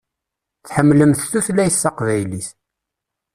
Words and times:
Tḥemmlemt 0.65 1.21
tutlayt 1.31 1.75
taqbaylit. 1.83 2.47